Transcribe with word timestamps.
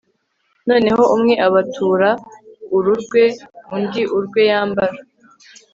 noneho 0.69 1.03
umwe 1.15 1.33
abatura 1.47 2.09
uru 2.75 2.91
rwe, 3.01 3.23
undi 3.75 4.01
urwe 4.17 4.41
yambara 4.51 4.97